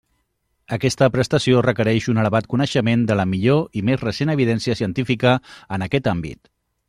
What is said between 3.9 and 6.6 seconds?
més recent evidència científica en aquest àmbit.